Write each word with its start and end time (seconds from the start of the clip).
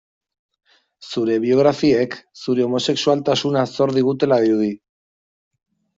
Zure 1.07 1.35
biografiek 1.43 2.17
zure 2.45 2.65
homosexualtasuna 2.69 3.65
zor 3.77 3.97
digutela 3.99 4.43
dirudi. 4.47 4.71